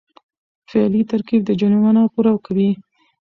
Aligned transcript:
فعلي 0.69 1.01
ترکیب 1.11 1.41
د 1.45 1.51
جملې 1.59 1.77
مانا 1.83 2.03
پوره 2.13 2.33
کوي. 2.45 2.69